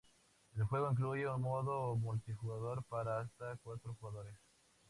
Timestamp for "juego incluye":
0.63-1.27